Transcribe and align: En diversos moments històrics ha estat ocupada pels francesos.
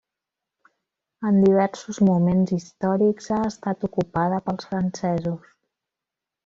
En 1.31 1.37
diversos 1.43 2.01
moments 2.09 2.55
històrics 2.57 3.31
ha 3.37 3.41
estat 3.51 3.89
ocupada 3.91 4.45
pels 4.49 4.71
francesos. 4.73 5.57